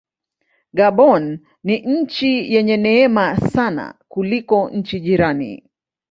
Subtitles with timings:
[0.73, 1.25] Gabon
[1.63, 5.63] ni nchi yenye neema sana kuliko nchi jirani.